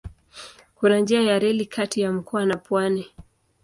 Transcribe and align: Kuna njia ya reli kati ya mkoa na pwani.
Kuna 0.75 0.99
njia 0.99 1.21
ya 1.21 1.39
reli 1.39 1.65
kati 1.65 2.01
ya 2.01 2.11
mkoa 2.13 2.45
na 2.45 2.57
pwani. 2.57 3.11